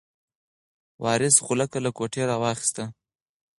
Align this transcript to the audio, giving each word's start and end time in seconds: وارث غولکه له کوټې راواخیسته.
وارث 1.03 1.35
غولکه 1.45 1.79
له 1.85 1.89
کوټې 1.97 2.21
راواخیسته. 2.29 2.83